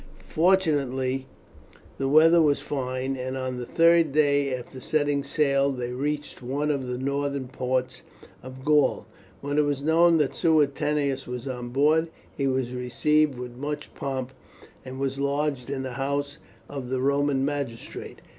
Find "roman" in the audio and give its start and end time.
16.99-17.45